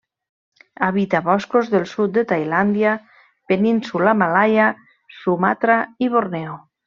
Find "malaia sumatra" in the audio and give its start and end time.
4.23-5.79